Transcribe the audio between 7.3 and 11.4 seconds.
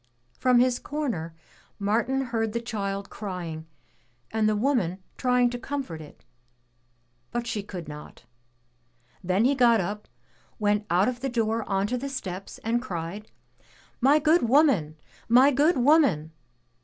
she could not. Then he got up, went out of the